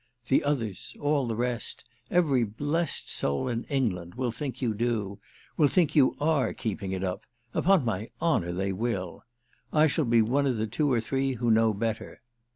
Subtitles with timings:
[0.29, 6.15] The others—all the rest, every blest soul in England, will think you do—will think you
[6.19, 9.23] are keeping it up: upon my honour they will!
[9.71, 12.19] I shall be one of the two or three who know better.